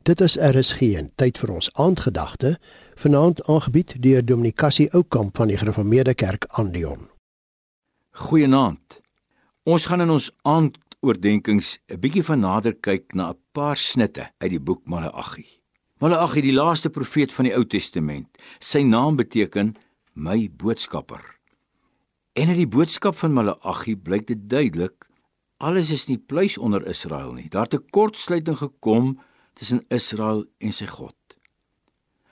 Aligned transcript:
Dit 0.00 0.20
is 0.24 0.38
RSG 0.40 0.94
en 0.96 1.10
tyd 1.20 1.36
vir 1.36 1.50
ons 1.52 1.66
aandgedagte, 1.76 2.54
vanaand 3.02 3.42
aangebied 3.52 3.98
deur 4.00 4.22
Dominikasie 4.24 4.86
Oukamp 4.96 5.36
van 5.36 5.50
die 5.52 5.58
Gereformeerde 5.60 6.14
Kerk 6.16 6.46
Andion. 6.56 7.02
Goeienaand. 8.16 8.96
Ons 9.68 9.84
gaan 9.90 10.00
in 10.00 10.14
ons 10.16 10.30
aandoordenkings 10.48 11.78
'n 11.92 12.00
bietjie 12.00 12.24
van 12.24 12.40
nader 12.40 12.74
kyk 12.80 13.12
na 13.12 13.28
'n 13.28 13.38
paar 13.52 13.76
snitte 13.76 14.30
uit 14.38 14.50
die 14.50 14.60
boek 14.60 14.80
Maleagi. 14.84 15.46
Maleagi, 15.98 16.40
die 16.40 16.56
laaste 16.56 16.88
profeet 16.90 17.32
van 17.32 17.44
die 17.44 17.54
Ou 17.54 17.66
Testament. 17.66 18.28
Sy 18.58 18.80
naam 18.82 19.16
beteken 19.16 19.76
my 20.14 20.50
boodskapper. 20.56 21.36
En 22.32 22.48
in 22.48 22.56
die 22.56 22.68
boodskap 22.68 23.16
van 23.16 23.32
Maleagi 23.32 23.96
blyk 23.96 24.26
dit 24.26 24.48
duidelik 24.48 25.10
alles 25.58 25.90
is 25.90 26.08
nie 26.08 26.18
pleis 26.18 26.58
onder 26.58 26.86
Israel 26.86 27.32
nie. 27.32 27.48
Daar 27.48 27.68
het 27.68 27.74
'n 27.74 27.90
kortsluiting 27.90 28.56
gekom 28.56 29.20
tussen 29.60 29.84
Israel 29.92 30.46
en 30.64 30.72
sy 30.72 30.88
God. 30.88 31.16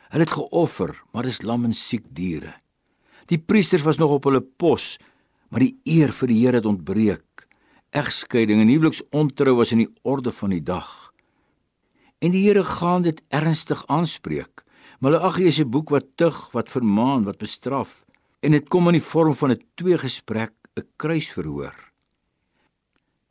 Hulle 0.09 0.25
het 0.25 0.33
geoffer, 0.33 0.95
maar 1.13 1.29
dis 1.29 1.43
lam 1.45 1.67
en 1.69 1.77
siek 1.77 2.07
diere. 2.17 2.55
Die 3.29 3.37
priesters 3.37 3.85
was 3.85 4.01
nog 4.01 4.15
op 4.17 4.31
hulle 4.31 4.41
pos, 4.41 4.97
maar 5.53 5.61
die 5.61 5.75
eer 5.85 6.15
vir 6.17 6.33
die 6.33 6.39
Here 6.41 6.63
het 6.63 6.69
ontbreek. 6.69 7.45
Egskeiding 7.93 8.63
en 8.65 8.73
huweliksontrou 8.73 9.59
was 9.61 9.75
in 9.77 9.85
die 9.85 9.91
orde 10.09 10.33
van 10.33 10.57
die 10.57 10.65
dag. 10.65 10.89
En 12.25 12.33
die 12.33 12.47
Here 12.47 12.65
gaan 12.65 13.05
dit 13.05 13.21
ernstig 13.29 13.85
aanspreek. 13.93 14.65
Maleagi 15.05 15.45
is 15.53 15.61
'n 15.61 15.71
boek 15.71 15.91
wat 15.91 16.17
tug, 16.17 16.51
wat 16.53 16.71
vermaan, 16.71 17.25
wat 17.25 17.39
bestraf 17.39 18.05
en 18.41 18.53
dit 18.53 18.69
kom 18.69 18.87
in 18.89 18.99
die 18.99 19.11
vorm 19.13 19.35
van 19.35 19.51
'n 19.51 19.63
tweegesprek, 19.77 20.55
'n 20.77 20.89
kruisverhoor. 20.97 21.75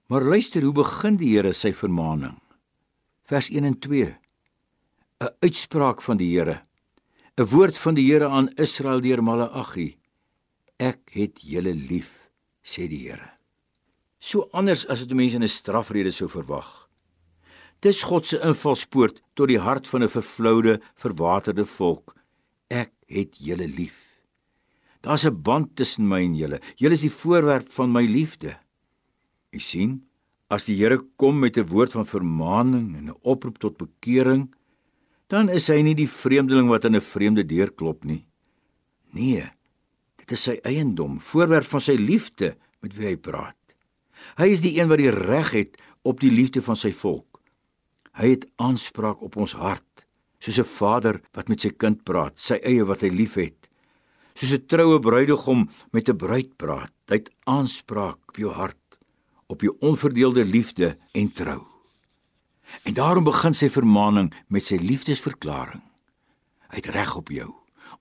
Maar 0.07 0.21
luister 0.21 0.61
hoe 0.61 0.73
begin 0.73 1.17
die 1.17 1.35
Here 1.35 1.53
sy 1.53 1.73
vermaaning 1.73 2.37
vers 3.27 3.49
1 3.51 3.63
en 3.63 3.79
2. 3.79 4.15
'n 5.19 5.33
Uitspraak 5.39 6.01
van 6.01 6.17
die 6.17 6.29
Here. 6.31 6.61
'n 7.37 7.45
Woord 7.51 7.77
van 7.77 7.95
die 7.95 8.07
Here 8.11 8.27
aan 8.27 8.53
Israel 8.55 9.01
deur 9.01 9.23
Maleagi. 9.23 9.97
Ek 10.79 11.09
het 11.11 11.41
julle 11.41 11.73
lief, 11.75 12.29
sê 12.63 12.87
die 12.87 13.09
Here. 13.09 13.31
So 14.19 14.47
anders 14.51 14.87
as 14.87 15.01
wat 15.03 15.13
mense 15.13 15.35
in 15.35 15.43
'n 15.43 15.47
strafrede 15.47 16.11
sou 16.11 16.29
verwag. 16.29 16.87
Dis 17.81 18.03
God 18.03 18.25
se 18.25 18.39
invalspoort 18.39 19.21
tot 19.33 19.47
die 19.47 19.59
hart 19.59 19.87
van 19.87 20.03
'n 20.03 20.09
vervloude, 20.09 20.81
verwaterde 20.95 21.65
volk. 21.65 22.15
Ek 22.69 22.93
het 23.07 23.37
julle 23.37 23.67
lief. 23.67 24.21
Daar's 25.01 25.25
'n 25.25 25.41
band 25.41 25.75
tussen 25.75 26.07
my 26.07 26.23
en 26.23 26.35
julle. 26.35 26.61
Julle 26.75 26.93
is 26.93 27.01
die 27.01 27.11
voorwerp 27.11 27.71
van 27.71 27.91
my 27.91 28.05
liefde. 28.05 28.57
U 29.51 29.59
sien, 29.59 30.06
As 30.47 30.63
die 30.63 30.77
Here 30.79 31.01
kom 31.19 31.41
met 31.43 31.57
'n 31.57 31.67
woord 31.67 31.91
van 31.91 32.05
vermaaning 32.05 32.95
en 32.95 33.09
'n 33.09 33.19
oproep 33.21 33.57
tot 33.59 33.77
bekering, 33.77 34.47
dan 35.27 35.49
is 35.49 35.67
hy 35.67 35.81
nie 35.81 35.95
die 35.95 36.07
vreemdeling 36.07 36.69
wat 36.69 36.85
aan 36.85 36.95
'n 36.95 37.01
vreemde 37.01 37.43
deur 37.43 37.71
klop 37.71 38.05
nie. 38.05 38.25
Nee, 39.11 39.43
dit 40.15 40.31
is 40.31 40.43
sy 40.43 40.59
eiendom, 40.63 41.19
voorwerp 41.19 41.65
van 41.65 41.81
sy 41.81 41.95
liefde 41.95 42.55
met 42.81 42.95
wie 42.95 43.07
hy 43.07 43.15
praat. 43.17 43.55
Hy 44.37 44.47
is 44.47 44.61
die 44.61 44.79
een 44.79 44.87
wat 44.87 44.97
die 44.97 45.11
reg 45.11 45.51
het 45.51 45.77
op 46.03 46.19
die 46.19 46.31
liefde 46.31 46.61
van 46.61 46.75
sy 46.75 46.91
volk. 46.91 47.41
Hy 48.13 48.29
het 48.29 48.47
aanspraak 48.55 49.21
op 49.21 49.35
ons 49.35 49.53
hart, 49.53 50.05
soos 50.39 50.59
'n 50.59 50.63
vader 50.63 51.21
wat 51.33 51.49
met 51.49 51.61
sy 51.61 51.69
kind 51.69 52.03
praat, 52.03 52.39
sy 52.39 52.55
eie 52.63 52.85
wat 52.85 53.01
hy 53.01 53.09
liefhet. 53.09 53.67
Soos 54.33 54.53
'n 54.53 54.65
troue 54.65 54.99
bruidegom 54.99 55.69
met 55.91 56.07
'n 56.07 56.17
bruid 56.17 56.57
praat, 56.57 56.93
hy 57.09 57.15
het 57.15 57.29
aanspraak 57.45 58.17
op 58.29 58.37
jou 58.37 58.51
hart 58.51 58.86
op 59.47 59.61
jou 59.61 59.75
onverdeelde 59.79 60.45
liefde 60.45 60.97
en 61.11 61.31
trou. 61.31 61.63
En 62.83 62.93
daarom 62.93 63.23
begin 63.23 63.55
sy 63.55 63.69
vermaning 63.71 64.33
met 64.51 64.65
sy 64.67 64.75
liefdesverklaring. 64.81 65.81
Hy 66.67 66.81
het 66.81 66.89
reg 66.91 67.15
op 67.15 67.31
jou. 67.31 67.53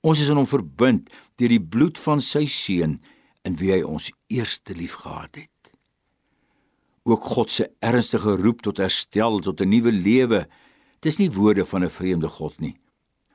Ons 0.02 0.20
is 0.22 0.30
aan 0.30 0.40
hom 0.42 0.50
verbind 0.50 1.10
deur 1.38 1.52
die 1.54 1.62
bloed 1.62 1.98
van 2.02 2.22
sy 2.22 2.46
seun 2.50 2.98
in 3.46 3.58
wie 3.60 3.70
hy 3.76 3.82
ons 3.86 4.10
eerste 4.32 4.74
lief 4.74 4.98
gehad 5.04 5.38
het. 5.38 5.50
Ook 7.06 7.22
God 7.36 7.54
se 7.54 7.68
ernstige 7.78 8.34
roep 8.40 8.64
tot 8.66 8.82
herstel 8.82 9.38
tot 9.40 9.60
'n 9.60 9.68
nuwe 9.68 9.92
lewe, 9.92 10.48
dis 11.00 11.18
nie 11.18 11.30
woorde 11.30 11.64
van 11.64 11.84
'n 11.84 11.90
vreemde 11.90 12.28
God 12.28 12.60
nie, 12.60 12.76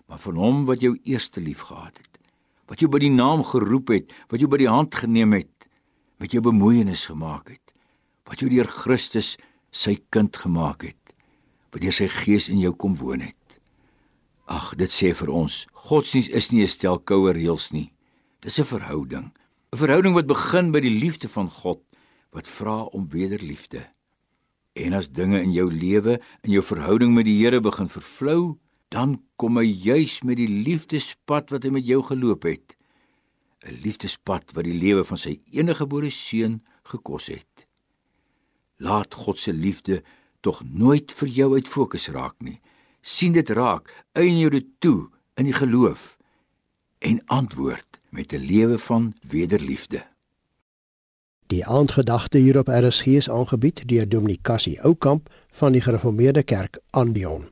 maar 0.07 0.19
van 0.19 0.35
hom 0.35 0.65
wat 0.65 0.81
jou 0.81 0.99
eerste 1.03 1.39
lief 1.39 1.59
gehad 1.59 1.97
het, 1.97 2.19
wat 2.67 2.79
jou 2.79 2.91
by 2.91 2.99
die 2.99 3.09
naam 3.09 3.43
geroep 3.43 3.87
het, 3.87 4.11
wat 4.27 4.39
jou 4.39 4.49
by 4.49 4.57
die 4.57 4.69
hand 4.69 4.95
geneem 4.95 5.33
het, 5.33 5.67
met 6.17 6.31
jou 6.31 6.41
bemoeienis 6.41 7.05
gemaak 7.05 7.47
het 7.49 7.70
wat 8.31 8.39
jou 8.39 8.47
deur 8.47 8.69
Christus 8.71 9.35
sy 9.75 9.97
kind 10.09 10.37
gemaak 10.39 10.85
het, 10.87 11.15
wat 11.75 11.83
deur 11.83 11.95
sy 11.95 12.07
gees 12.07 12.47
in 12.51 12.61
jou 12.63 12.71
kom 12.71 12.95
woon 12.95 13.25
het. 13.25 13.57
Ag, 14.47 14.71
dit 14.79 14.91
sê 14.91 15.11
vir 15.15 15.31
ons, 15.35 15.65
godsdienst 15.87 16.31
is 16.31 16.51
nie 16.51 16.63
'n 16.63 16.67
stel 16.67 16.99
koue 16.99 17.33
reëls 17.33 17.71
nie. 17.71 17.91
Dis 18.41 18.59
'n 18.59 18.63
verhouding, 18.63 19.31
'n 19.73 19.77
verhouding 19.77 20.13
wat 20.15 20.27
begin 20.27 20.71
by 20.71 20.79
die 20.79 20.99
liefde 21.03 21.27
van 21.27 21.49
God 21.49 21.81
wat 22.31 22.47
vra 22.47 22.83
om 22.95 23.09
wederliefde. 23.09 23.87
En 24.75 24.93
as 24.93 25.11
dinge 25.11 25.41
in 25.41 25.51
jou 25.51 25.69
lewe, 25.71 26.19
in 26.43 26.51
jou 26.51 26.63
verhouding 26.63 27.13
met 27.13 27.25
die 27.25 27.43
Here 27.43 27.59
begin 27.59 27.89
vervlou, 27.89 28.57
dan 28.89 29.21
kom 29.35 29.57
hy 29.57 29.65
juis 29.65 30.21
met 30.23 30.37
die 30.37 30.47
liefdespad 30.47 31.51
wat 31.51 31.63
hy 31.63 31.69
met 31.69 31.85
jou 31.85 32.01
geloop 32.01 32.43
het. 32.43 32.75
'n 33.63 33.81
Liefdespad 33.83 34.53
wat 34.53 34.63
die 34.63 34.79
lewe 34.79 35.03
van 35.03 35.17
sy 35.17 35.39
enige 35.51 35.83
gebore 35.83 36.09
seun 36.09 36.61
gekos 36.83 37.27
het. 37.27 37.50
Laat 38.81 39.13
God 39.13 39.37
se 39.39 39.53
liefde 39.53 40.01
tog 40.41 40.63
nooit 40.65 41.13
vir 41.13 41.27
jou 41.29 41.53
uit 41.53 41.67
fokus 41.69 42.07
raak 42.09 42.35
nie. 42.41 42.59
sien 43.01 43.33
dit 43.33 43.49
raak, 43.49 43.89
eien 44.13 44.37
jou 44.37 44.49
dit 44.53 44.67
toe 44.79 45.09
in 45.39 45.47
die 45.49 45.57
geloof 45.57 46.17
en 47.01 47.21
antwoord 47.25 47.99
met 48.09 48.33
'n 48.33 48.45
lewe 48.45 48.77
van 48.77 49.13
wederliefde. 49.21 50.05
Die 51.47 51.65
aandgedagte 51.65 52.37
hierop 52.37 52.67
RSG 52.67 53.05
is 53.05 53.29
aangebied 53.29 53.87
deur 53.87 54.09
Dominikasie 54.09 54.81
Oukamp 54.81 55.29
van 55.51 55.71
die 55.71 55.81
Gereformeerde 55.81 56.43
Kerk 56.43 56.79
Andion. 56.89 57.49